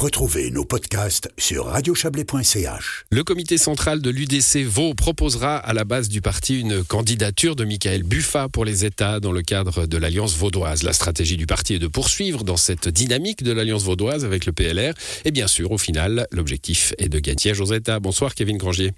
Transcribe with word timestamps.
Retrouvez 0.00 0.50
nos 0.50 0.64
podcasts 0.64 1.28
sur 1.36 1.66
radiochablais.ch. 1.66 3.04
Le 3.10 3.22
comité 3.22 3.58
central 3.58 4.00
de 4.00 4.08
l'UDC 4.08 4.64
Vaud 4.64 4.94
proposera 4.94 5.58
à 5.58 5.74
la 5.74 5.84
base 5.84 6.08
du 6.08 6.22
parti 6.22 6.58
une 6.58 6.82
candidature 6.82 7.54
de 7.54 7.66
Michael 7.66 8.02
Buffa 8.04 8.48
pour 8.48 8.64
les 8.64 8.86
États 8.86 9.20
dans 9.20 9.30
le 9.30 9.42
cadre 9.42 9.84
de 9.84 9.98
l'Alliance 9.98 10.34
vaudoise. 10.38 10.84
La 10.84 10.94
stratégie 10.94 11.36
du 11.36 11.44
parti 11.44 11.74
est 11.74 11.78
de 11.78 11.86
poursuivre 11.86 12.44
dans 12.44 12.56
cette 12.56 12.88
dynamique 12.88 13.42
de 13.42 13.52
l'Alliance 13.52 13.82
vaudoise 13.82 14.24
avec 14.24 14.46
le 14.46 14.52
PLR. 14.52 14.94
Et 15.26 15.32
bien 15.32 15.46
sûr, 15.46 15.70
au 15.70 15.76
final, 15.76 16.26
l'objectif 16.32 16.94
est 16.96 17.10
de 17.10 17.18
gagner 17.18 17.60
aux 17.60 17.74
États. 17.74 18.00
Bonsoir 18.00 18.34
Kevin 18.34 18.56
Grangier. 18.56 18.94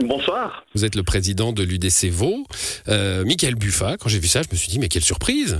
Bonsoir. 0.00 0.64
Vous 0.76 0.84
êtes 0.84 0.94
le 0.94 1.02
président 1.02 1.52
de 1.52 1.64
l'UDC 1.64 2.10
Vaud. 2.10 2.46
Euh, 2.86 3.24
Michael 3.24 3.56
Buffa, 3.56 3.96
quand 3.96 4.08
j'ai 4.08 4.20
vu 4.20 4.28
ça, 4.28 4.42
je 4.42 4.48
me 4.52 4.56
suis 4.56 4.68
dit, 4.68 4.78
mais 4.78 4.88
quelle 4.88 5.02
surprise 5.02 5.58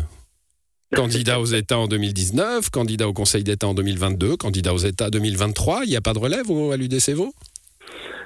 Candidat 0.94 1.40
aux 1.40 1.46
États 1.46 1.78
en 1.78 1.88
2019, 1.88 2.70
candidat 2.70 3.08
au 3.08 3.12
Conseil 3.12 3.42
d'État 3.42 3.66
en 3.66 3.74
2022, 3.74 4.36
candidat 4.36 4.72
aux 4.72 4.78
États 4.78 5.10
2023. 5.10 5.80
Il 5.84 5.90
n'y 5.90 5.96
a 5.96 6.00
pas 6.00 6.12
de 6.12 6.18
relève 6.20 6.46
à 6.72 6.76
l'UDC 6.76 7.10
Vaud 7.10 7.32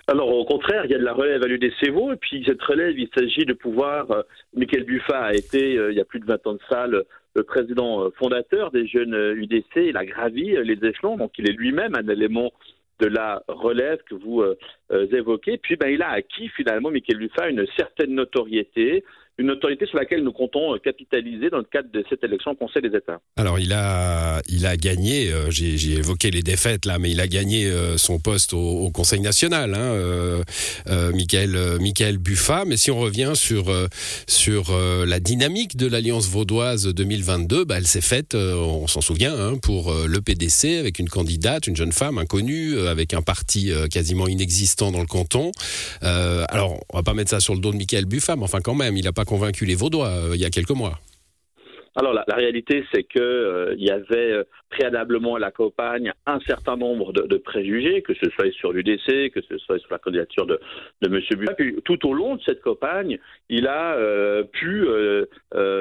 alors 0.07 0.29
au 0.35 0.45
contraire, 0.45 0.85
il 0.87 0.91
y 0.91 0.95
a 0.95 0.99
de 0.99 1.05
la 1.05 1.13
relève 1.13 1.45
à 1.45 1.47
l'UDC 1.47 1.91
Vaud, 1.91 2.13
et 2.13 2.17
puis 2.17 2.43
cette 2.45 2.61
relève, 2.63 2.99
il 2.99 3.09
s'agit 3.17 3.45
de 3.45 3.53
pouvoir. 3.53 4.11
Euh, 4.11 4.23
Michael 4.57 4.83
Buffa 4.83 5.21
a 5.21 5.35
été, 5.35 5.79
euh, 5.79 5.93
il 5.93 5.97
y 5.97 6.01
a 6.01 6.05
plus 6.05 6.19
de 6.19 6.25
20 6.25 6.47
ans 6.49 6.55
de 6.55 6.61
ça, 6.69 6.89
le, 6.89 7.07
président 7.45 8.03
euh, 8.03 8.11
fondateur 8.19 8.73
des 8.73 8.89
jeunes 8.89 9.15
UDC. 9.37 9.77
Il 9.77 9.97
a 9.97 10.05
gravi 10.05 10.57
les 10.65 10.85
échelons, 10.85 11.17
donc 11.17 11.31
il 11.39 11.49
est 11.49 11.53
lui-même 11.53 11.95
un 11.95 12.09
élément 12.09 12.51
de 12.99 13.07
la 13.07 13.45
relève 13.47 14.01
que 14.11 14.17
vous 14.17 14.43
évoquez. 14.91 15.59
Puis 15.59 15.77
ben, 15.77 15.89
il 15.89 16.03
a 16.03 16.11
acquis 16.11 16.49
finalement, 16.49 16.91
Michael 16.91 17.19
Buffa, 17.19 17.49
une 17.49 17.65
certaine 17.77 18.15
notoriété, 18.15 19.05
une 19.41 19.51
autorité 19.51 19.87
sur 19.87 19.97
laquelle 19.97 20.23
nous 20.23 20.33
comptons 20.33 20.75
euh, 20.75 20.79
capitaliser 20.79 21.49
dans 21.49 21.59
le 21.59 21.65
cadre 21.65 21.89
de 21.91 22.05
cette 22.09 22.23
élection 22.23 22.51
au 22.53 22.55
Conseil 22.55 22.83
des 22.83 22.97
États. 22.97 23.21
Alors 23.37 23.59
il 23.59 23.73
a, 23.73 24.43
il 24.49 24.67
a 24.67 24.77
gagné, 24.77 25.33
euh, 25.33 25.51
j'ai 25.51 25.93
évoqué 25.93 26.31
les 26.31 26.43
défaites 26.43 26.85
là, 26.85 26.99
mais 26.99 27.11
il 27.11 27.21
a 27.21 27.27
gagné 27.27 27.67
euh, 27.67 27.97
son 27.97 28.19
poste 28.19 28.53
au, 28.53 28.91
Conseil 28.91 29.21
national, 29.21 29.75
hein, 29.75 29.79
euh, 29.79 30.43
Michael, 31.13 31.79
Michael 31.81 32.19
Buffa. 32.19 32.65
Mais 32.67 32.77
si 32.77 32.91
on 32.91 32.99
revient 32.99 33.33
sur, 33.35 33.73
sur 34.27 34.77
la 35.07 35.21
dynamique 35.21 35.77
de 35.77 35.87
l'Alliance 35.87 36.29
vaudoise 36.29 36.87
2022, 36.87 37.65
bah, 37.65 37.77
elle 37.79 37.87
s'est 37.87 38.01
faite, 38.01 38.35
on 38.35 38.89
s'en 38.89 39.01
souvient, 39.01 39.35
hein, 39.35 39.57
pour 39.63 39.95
le 39.95 40.21
PDC 40.21 40.79
avec 40.79 40.99
une 40.99 41.09
candidate, 41.09 41.67
une 41.67 41.77
jeune 41.77 41.93
femme 41.93 42.19
inconnue, 42.19 42.79
avec 42.81 43.15
un 43.15 43.23
parti 43.23 43.71
quasiment 43.91 44.27
inexistant 44.27 44.91
dans 44.91 45.01
le 45.01 45.07
canton. 45.07 45.53
alors 46.03 46.81
on 46.93 46.97
va 46.97 47.03
pas 47.03 47.15
mettre 47.15 47.31
ça 47.31 47.41
sur 47.41 47.55
le 47.55 47.61
dos 47.61 47.73
de 47.73 47.77
Michael 47.77 48.07
Buffa, 48.07 48.37
mais 48.37 48.45
enfin 48.45 48.61
quand 48.61 48.75
même, 48.75 48.97
il 48.97 49.05
n'a 49.05 49.13
pas 49.13 49.25
convaincu 49.31 49.65
les 49.65 49.77
Vaudois 49.77 50.09
euh, 50.09 50.35
il 50.35 50.41
y 50.41 50.45
a 50.45 50.51
quelques 50.51 50.77
mois. 50.83 50.99
Alors 51.97 52.13
la, 52.15 52.25
réalité, 52.35 52.85
c'est 52.93 53.03
que 53.03 53.19
euh, 53.19 53.75
il 53.77 53.85
y 53.85 53.91
avait 53.91 54.33
euh, 54.33 54.45
préalablement 54.71 55.35
à 55.35 55.39
la 55.41 55.51
campagne 55.51 56.13
un 56.25 56.39
certain 56.41 56.77
nombre 56.77 57.13
de, 57.13 57.37
préjugés, 57.37 58.03
que 58.03 58.15
ce 58.15 58.31
soit 58.31 58.51
sur 58.53 58.73
l'UDC, 58.73 59.31
que 59.35 59.41
ce 59.49 59.59
soit 59.59 59.79
sur 59.81 59.91
la 59.91 59.99
candidature 59.99 60.47
de, 60.47 60.61
de 61.03 61.09
M. 61.09 61.21
Buffet. 61.37 61.55
Puis 61.59 61.77
tout 61.85 62.07
au 62.09 62.13
long 62.13 62.37
de 62.37 62.43
cette 62.43 62.61
campagne, 62.61 63.19
il 63.49 63.67
a 63.67 63.97
pu 64.53 64.87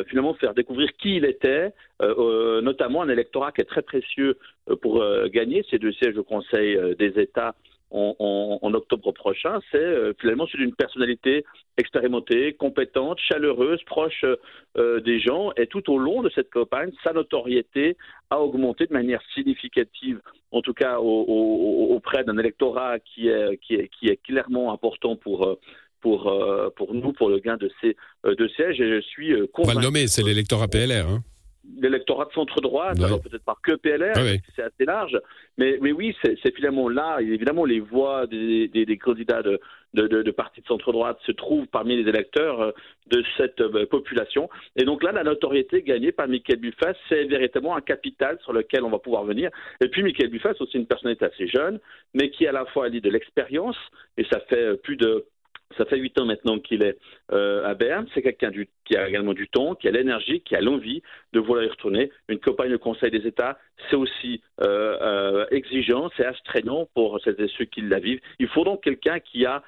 finalement 0.07 0.33
faire 0.33 0.55
découvrir 0.55 0.89
qui 0.99 1.17
il 1.17 1.25
était, 1.25 1.73
notamment 2.01 3.03
un 3.03 3.09
électorat 3.09 3.51
qui 3.51 3.61
est 3.61 3.71
très 3.75 3.83
précieux 3.83 4.35
pour 4.81 5.05
gagner 5.31 5.63
ces 5.69 5.77
deux 5.77 5.93
sièges 5.93 6.17
au 6.17 6.23
Conseil 6.23 6.75
des 6.97 7.19
États 7.19 7.53
en, 7.91 8.73
octobre 8.73 8.88
prochain, 9.11 9.59
c'est 9.71 9.77
euh, 9.77 10.13
finalement 10.19 10.47
celui 10.47 10.65
d'une 10.65 10.75
personnalité 10.75 11.45
expérimentée, 11.77 12.53
compétente, 12.53 13.19
chaleureuse, 13.19 13.81
proche 13.85 14.25
euh, 14.77 14.99
des 15.01 15.19
gens. 15.19 15.51
Et 15.57 15.67
tout 15.67 15.91
au 15.91 15.97
long 15.97 16.21
de 16.21 16.29
cette 16.33 16.49
campagne, 16.49 16.91
sa 17.03 17.13
notoriété 17.13 17.97
a 18.29 18.39
augmenté 18.39 18.85
de 18.85 18.93
manière 18.93 19.21
significative, 19.33 20.19
en 20.51 20.61
tout 20.61 20.73
cas 20.73 20.99
auprès 20.99 22.23
d'un 22.23 22.37
électorat 22.37 22.99
qui 22.99 23.27
est, 23.27 23.57
qui, 23.57 23.75
est, 23.75 23.89
qui 23.89 24.07
est 24.07 24.17
clairement 24.17 24.73
important 24.73 25.15
pour 25.15 25.45
euh, 25.45 25.55
pour, 26.01 26.33
pour 26.77 26.93
nous, 26.93 27.11
pour 27.11 27.27
le 27.27 27.39
gain 27.39 27.57
de 27.57 27.69
ces 27.81 27.97
deux 28.23 28.47
sièges. 28.47 28.79
Et 28.79 28.89
je 28.89 29.01
suis 29.01 29.33
convaincu. 29.51 29.57
On 29.57 29.63
va 29.63 29.73
le 29.73 29.81
nommer, 29.81 30.07
c'est 30.07 30.23
l'électorat 30.23 30.69
PLR. 30.69 31.05
Hein 31.09 31.23
l'électorat 31.77 32.25
de 32.25 32.31
centre 32.31 32.61
droit, 32.61 32.91
alors 32.97 33.21
peut-être 33.21 33.43
pas 33.43 33.57
que 33.61 33.75
PLR, 33.75 34.13
c'est 34.55 34.63
assez 34.63 34.85
large, 34.85 35.19
mais, 35.57 35.77
mais 35.81 35.91
oui, 35.91 36.15
c'est 36.23 36.55
finalement 36.55 36.89
là, 36.89 37.19
évidemment, 37.19 37.65
les 37.65 37.79
voix 37.79 38.27
des, 38.27 38.67
des, 38.67 38.97
candidats 38.97 39.41
de, 39.41 39.59
de, 39.93 40.07
de, 40.07 40.31
partis 40.31 40.61
de 40.61 40.65
centre 40.67 40.91
droite 40.91 41.19
se 41.25 41.31
trouvent 41.31 41.67
parmi 41.67 42.01
les 42.01 42.07
électeurs 42.09 42.61
euh, 42.61 42.71
de 43.07 43.23
cette 43.37 43.61
euh, 43.61 43.85
population. 43.85 44.49
Et 44.75 44.83
donc 44.83 45.03
là, 45.03 45.11
la 45.11 45.23
notoriété 45.23 45.81
gagnée 45.81 46.11
par 46.11 46.27
Michael 46.27 46.59
Buffas, 46.59 46.93
c'est 47.09 47.25
véritablement 47.25 47.75
un 47.75 47.81
capital 47.81 48.37
sur 48.43 48.53
lequel 48.53 48.83
on 48.83 48.89
va 48.89 48.99
pouvoir 48.99 49.23
venir. 49.23 49.49
Et 49.81 49.89
puis 49.89 50.03
Michael 50.03 50.29
Buffas, 50.29 50.53
aussi 50.59 50.77
une 50.77 50.87
personnalité 50.87 51.25
assez 51.25 51.47
jeune, 51.47 51.79
mais 52.13 52.29
qui 52.29 52.47
à 52.47 52.51
la 52.51 52.65
fois 52.65 52.85
a 52.85 52.89
dit 52.89 53.01
de 53.01 53.09
l'expérience, 53.09 53.77
et 54.17 54.25
ça 54.31 54.39
fait 54.41 54.63
euh, 54.63 54.75
plus 54.75 54.97
de 54.97 55.25
ça 55.77 55.85
fait 55.85 55.97
huit 55.97 56.19
ans 56.19 56.25
maintenant 56.25 56.57
qu'il 56.59 56.81
est 56.81 56.97
euh, 57.31 57.69
à 57.69 57.75
Berne. 57.75 58.07
C'est 58.13 58.23
quelqu'un 58.23 58.51
qui 58.85 58.97
a 58.97 59.07
également 59.07 59.33
du 59.33 59.47
temps, 59.47 59.75
qui 59.75 59.87
a 59.87 59.91
l'énergie, 59.91 60.41
qui 60.41 60.55
a 60.55 60.61
l'envie 60.61 61.03
de 61.31 61.39
vouloir 61.39 61.63
y 61.63 61.69
retourner. 61.69 62.11
Une 62.27 62.39
campagne 62.39 62.71
de 62.71 62.77
Conseil 62.77 63.11
des 63.11 63.27
États, 63.27 63.59
c'est 63.89 63.95
aussi 63.95 64.41
euh, 64.61 64.97
euh, 64.99 65.45
exigeant, 65.51 66.09
c'est 66.17 66.25
astreignant 66.25 66.89
pour 66.95 67.19
celles 67.23 67.39
et 67.39 67.49
ceux 67.55 67.65
qui 67.65 67.81
la 67.81 67.99
vivent. 67.99 68.19
Il 68.39 68.47
faut 68.47 68.63
donc 68.63 68.81
quelqu'un 68.83 69.19
qui 69.19 69.45
a 69.45 69.61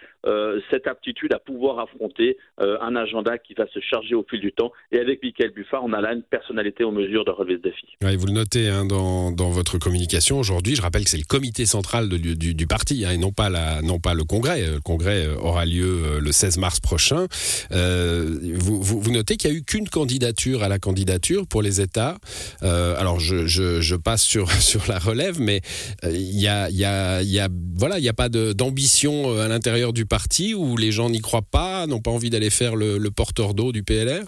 cette 0.70 0.86
aptitude 0.86 1.34
à 1.34 1.40
pouvoir 1.40 1.80
affronter 1.80 2.38
un 2.60 2.96
agenda 2.96 3.40
qui 3.40 3.56
va 3.56 3.66
se 3.66 3.80
charger 3.80 4.14
au 4.14 4.24
fil 4.30 4.40
du 4.40 4.54
temps. 4.54 4.72
Et 4.92 5.00
avec 5.00 5.24
Michael 5.24 5.50
Buffard, 5.50 5.84
on 5.84 5.94
a 5.94 6.02
là 6.02 6.14
une 6.14 6.22
personnalité 6.22 6.84
en 6.84 6.92
mesure 6.92 7.26
de 7.26 7.32
relever 7.32 7.56
ce 7.56 7.62
défi. 7.62 7.88
vous 8.02 8.28
le 8.28 8.34
notez 8.34 8.70
hein, 8.70 8.86
dans, 8.86 9.50
votre 9.50 9.80
communication 9.80 10.38
aujourd'hui. 10.38 10.76
Je 10.76 10.84
rappelle 10.84 11.06
que 11.06 11.10
c'est 11.10 11.18
le 11.18 11.24
comité 11.24 11.66
central 11.66 12.08
du, 12.08 12.68
parti 12.68 13.04
hein, 13.04 13.14
et 13.14 13.18
non 13.18 13.32
pas, 13.32 13.50
le 13.50 14.24
congrès. 14.24 14.62
Le 14.62 14.80
congrès 14.80 15.26
aura 15.42 15.66
lieu 15.66 16.20
le 16.20 16.32
16 16.32 16.60
mars 16.60 16.80
prochain. 16.80 17.26
Euh, 17.72 18.26
vous, 18.56 19.12
notez 19.12 19.38
qu'il 19.38 19.50
n'y 19.50 19.58
a 19.58 19.60
eu 19.60 19.64
qu'une 19.64 19.88
candidature 19.88 20.64
à 20.64 20.70
la 20.70 20.80
candidature 20.80 21.48
pour 21.48 21.62
les 21.62 21.82
États. 21.82 22.18
Euh, 22.64 22.96
alors 22.98 23.20
je, 23.20 23.96
passe 23.96 24.24
sur, 24.24 24.52
sur 24.52 24.82
la 24.88 25.00
relève, 25.00 25.40
mais 25.40 25.62
il 26.04 26.40
y 26.40 26.48
a, 26.48 26.70
y 26.70 26.86
a, 26.86 27.48
voilà, 27.76 28.00
il 28.00 28.02
n'y 28.02 28.10
a 28.10 28.14
pas 28.14 28.30
d'ambition 28.30 29.38
à 29.40 29.48
l'intérieur 29.48 29.94
du 29.94 30.06
parti 30.06 30.54
où 30.54 30.78
les 30.78 30.92
gens 30.92 31.10
n'y 31.10 31.22
croient 31.22 31.42
pas, 31.42 31.88
n'ont 31.88 32.02
pas 32.02 32.12
envie 32.12 32.30
d'aller 32.30 32.50
faire 32.50 32.76
le, 32.76 33.00
porteur 33.12 33.54
d'eau 33.54 33.72
du 33.72 33.84
PLR 33.84 34.24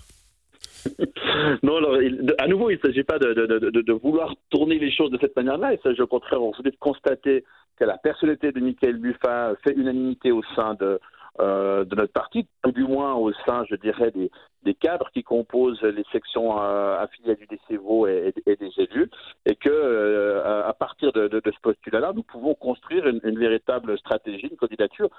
non, 1.63 1.77
alors, 1.77 1.97
à 2.37 2.47
nouveau, 2.47 2.69
il 2.69 2.75
ne 2.75 2.81
s'agit 2.81 3.03
pas 3.03 3.17
de, 3.17 3.93
vouloir 3.93 4.35
tourner 4.49 4.77
les 4.77 4.91
choses 4.91 5.11
de 5.11 5.17
cette 5.21 5.33
manière-là. 5.37 5.73
Il 5.73 5.79
s'agit 5.81 6.01
au 6.01 6.07
contraire, 6.07 6.41
on 6.41 6.51
voulait 6.51 6.73
constater 6.77 7.45
que 7.77 7.85
la 7.85 7.97
personnalité 7.97 8.51
de 8.51 8.59
Michael 8.59 8.97
Buffa 8.97 9.53
fait 9.63 9.71
unanimité 9.71 10.31
au 10.31 10.43
sein 10.55 10.75
de, 10.75 10.99
euh, 11.39 11.83
de 11.83 11.95
notre 11.95 12.13
parti, 12.13 12.47
du 12.65 12.83
moins 12.83 13.15
au 13.15 13.33
sein, 13.45 13.65
je 13.67 13.75
dirais, 13.75 14.11
des, 14.11 14.29
cadres 14.75 15.09
qui 15.11 15.23
composent 15.23 15.81
les 15.81 16.03
sections 16.11 16.59
euh, 16.59 16.99
affiliées 16.99 17.35
du 17.35 17.47
DCVO 17.47 18.05
et, 18.07 18.33
des 18.45 18.71
élus, 18.77 19.09
et 19.45 19.55
que 19.55 19.69
euh, 19.69 20.67
à 20.67 20.73
partir 20.73 21.11
de, 21.11 21.41
ce 21.43 21.61
postulat-là, 21.61 22.13
nous 22.13 22.23
pouvons 22.23 22.53
construire 22.53 23.07
une, 23.07 23.39
véritable 23.39 23.97
stratégie, 23.97 24.47
une 24.47 24.57
candidature 24.57 25.09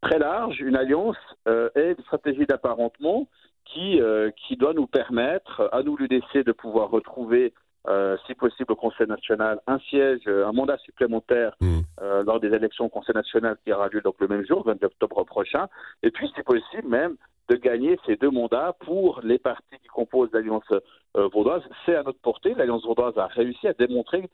très 0.00 0.18
large, 0.18 0.60
une 0.60 0.76
alliance 0.76 1.16
et 1.46 1.94
une 1.96 2.04
stratégie 2.04 2.46
d'apparentement 2.46 3.28
qui, 3.64 4.00
qui 4.36 4.56
doit 4.56 4.74
nous 4.74 4.86
permettre, 4.86 5.68
à 5.72 5.82
nous 5.82 5.96
l'UDC, 5.96 6.44
de 6.44 6.52
pouvoir 6.52 6.90
retrouver 6.90 7.54
euh, 7.86 8.16
si 8.26 8.34
possible 8.34 8.72
au 8.72 8.76
Conseil 8.76 9.06
national, 9.06 9.60
un 9.66 9.78
siège, 9.78 10.26
un 10.26 10.52
mandat 10.52 10.78
supplémentaire 10.78 11.54
hmm. 11.60 11.80
euh, 12.00 12.22
lors 12.24 12.40
des 12.40 12.48
élections 12.48 12.86
au 12.86 12.88
Conseil 12.88 13.14
national 13.14 13.58
qui 13.62 13.72
aura 13.72 13.88
lieu 13.88 14.00
donc 14.00 14.14
le 14.20 14.28
même 14.28 14.44
jour, 14.46 14.64
22 14.64 14.86
octobre 14.86 15.24
prochain, 15.24 15.68
et 16.02 16.10
puis 16.10 16.30
si 16.34 16.42
possible 16.42 16.88
même 16.88 17.16
de 17.50 17.56
gagner 17.56 17.98
ces 18.06 18.16
deux 18.16 18.30
mandats 18.30 18.74
pour 18.80 19.20
les 19.22 19.38
partis 19.38 19.78
qui 19.82 19.88
composent 19.88 20.32
l'Alliance 20.32 20.64
euh, 20.72 21.28
vaudoise. 21.28 21.62
C'est 21.84 21.94
à 21.94 22.02
notre 22.02 22.20
portée. 22.20 22.54
L'Alliance 22.54 22.86
vaudoise 22.86 23.18
a 23.18 23.26
réussi 23.26 23.68
à 23.68 23.74
démontrer 23.74 24.30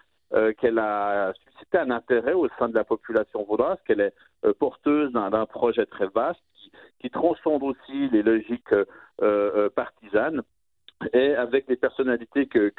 qu'elle 0.58 0.78
a 0.78 1.32
suscité 1.44 1.78
un 1.78 1.90
intérêt 1.90 2.34
au 2.34 2.46
sein 2.56 2.68
de 2.68 2.74
la 2.76 2.84
population 2.84 3.42
vaudoise, 3.42 3.78
qu'elle 3.84 3.98
est 3.98 4.14
porteuse 4.60 5.10
d'un 5.12 5.46
projet 5.46 5.86
très 5.86 6.06
vaste 6.06 6.38
qui, 6.54 6.70
qui, 7.00 7.10
transcende 7.10 7.64
aussi 7.64 8.08
les 8.10 8.22
logiques 8.22 8.72
partisanes 9.74 10.42
et 11.12 11.34
avec 11.34 11.66
les 11.68 11.76
personnalités 11.76 12.47
que, 12.47 12.72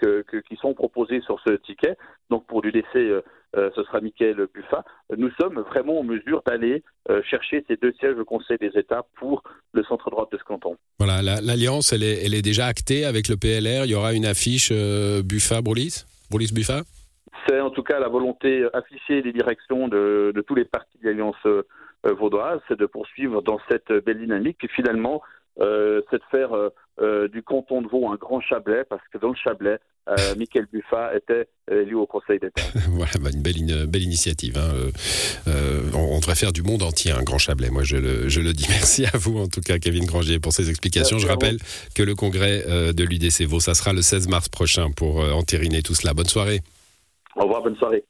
qui 0.48 0.56
sont 0.58 0.74
proposées 0.74 1.22
sur 1.22 1.40
ce 1.46 1.54
ticket, 1.56 1.98
donc 2.30 2.46
pour 2.46 2.62
l'UDC, 2.62 2.96
euh, 2.96 3.22
euh, 3.58 3.70
ce 3.76 3.84
sera 3.84 4.00
Michael 4.00 4.48
Buffa, 4.54 4.86
nous 5.18 5.30
sommes 5.40 5.60
vraiment 5.60 6.00
en 6.00 6.04
mesure 6.04 6.42
d'aller 6.46 6.84
euh, 7.10 7.22
chercher 7.24 7.66
ces 7.68 7.76
deux 7.78 7.94
sièges 7.94 8.18
au 8.18 8.26
Conseil 8.26 8.58
des 8.58 8.72
États 8.78 9.06
pour 9.16 9.44
le 9.74 9.84
centre 9.84 10.10
droit 10.10 10.30
de 10.32 10.38
ce 10.38 10.44
canton. 10.44 10.78
Voilà, 11.00 11.22
l'alliance, 11.22 11.94
elle, 11.94 12.04
est, 12.04 12.26
elle 12.26 12.34
est 12.34 12.42
déjà 12.42 12.68
actée 12.68 13.06
avec 13.06 13.28
le 13.28 13.36
PLR. 13.38 13.86
Il 13.86 13.92
y 13.92 13.96
aura 13.96 14.14
une 14.14 14.26
affiche 14.26 14.72
Buffa-Broulis 14.72 16.06
Broulis-Buffa 16.30 16.84
C'est 17.48 17.60
en 17.60 17.72
tout 17.72 17.84
cas 17.84 18.00
la 18.00 18.08
volonté 18.08 18.66
affichée 18.74 19.22
des 19.22 19.34
directions 19.34 19.88
de, 19.88 20.32
de 20.34 20.42
tous 20.42 20.56
les 20.56 20.66
partis 20.66 20.98
de 21.00 21.08
l'Alliance 21.10 21.36
vaudoise, 22.04 22.62
c'est 22.68 22.80
de 22.80 22.86
poursuivre 22.86 23.42
dans 23.42 23.60
cette 23.70 23.92
belle 24.06 24.20
dynamique. 24.20 24.64
Et 24.64 24.68
finalement, 24.70 25.22
c'est 25.58 26.18
de 26.18 26.24
faire 26.32 26.52
du 27.30 27.44
canton 27.44 27.82
de 27.82 27.88
Vaud 27.88 28.10
un 28.10 28.16
grand 28.16 28.42
Chablais, 28.42 28.84
parce 28.90 29.04
que 29.12 29.18
dans 29.18 29.30
le 29.30 29.36
Chablais, 29.36 29.80
euh, 30.10 30.36
Michael 30.38 30.68
Buffa 30.72 31.16
était 31.16 31.48
élu 31.72 31.96
au 31.96 32.06
Conseil 32.06 32.40
d'État. 32.40 32.62
voilà, 32.90 33.12
bah, 33.20 33.30
une, 33.34 33.42
belle, 33.42 33.58
une 33.58 33.86
belle 33.86 34.04
initiative. 34.04 34.58
Hein. 34.58 34.72
Euh, 34.74 34.92
euh, 35.48 35.82
on, 35.94 36.20
devrait 36.20 36.36
faire 36.36 36.52
du 36.52 36.64
monde 36.64 36.82
entier 36.82 37.12
un 37.12 37.24
grand 37.24 37.38
Chablais, 37.38 37.70
moi 37.70 37.84
je 37.84 37.98
le, 37.98 38.30
je 38.30 38.42
le 38.42 38.54
dis. 38.54 38.66
Merci 38.70 39.06
à 39.06 39.18
vous 39.18 39.38
en 39.38 39.48
tout 39.48 39.62
cas, 39.62 39.80
Kevin 39.80 40.06
Grangier, 40.06 40.40
pour 40.40 40.54
ces 40.54 40.70
explications. 40.70 41.20
je 41.20 41.28
rappelle 41.28 41.58
que 41.96 42.04
le 42.04 42.16
congrès 42.16 42.64
de 42.94 43.04
l'UDC 43.04 43.44
Vaud, 43.44 43.60
ça 43.60 43.74
sera 43.74 43.94
le 43.94 44.02
16 44.02 44.28
mars 44.28 44.50
prochain 44.50 44.92
pour 44.92 45.20
entériner 45.34 45.82
tout 45.82 45.94
cela. 45.94 46.14
Bonne 46.14 46.28
soirée. 46.28 46.62
Au 47.36 47.44
revoir, 47.44 47.62
bonne 47.62 47.76
soirée. 47.78 48.04